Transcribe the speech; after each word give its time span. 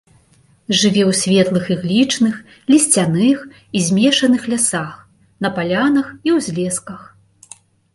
Жыве 0.77 1.03
ў 1.09 1.11
светлых 1.21 1.65
іглічных, 1.75 2.33
лісцяных 2.75 3.45
і 3.45 3.77
змешаных 3.91 4.41
лясах 4.57 4.91
на 5.45 5.57
палянах 5.61 6.07
і 6.29 6.41
ўзлесках. 6.41 7.11